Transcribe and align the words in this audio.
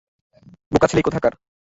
বোকা 0.71 0.87
ছেলে 0.89 1.01
কোথাকার। 1.03 1.33